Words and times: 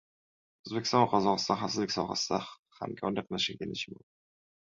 O‘zbekiston 0.67 1.01
va 1.03 1.09
Qozog‘iston 1.09 1.59
xavfsizlik 1.63 1.93
sohasida 1.97 2.39
hamkorlik 2.79 3.27
qilishga 3.29 3.55
kelishib 3.61 3.97
oldi 4.01 4.09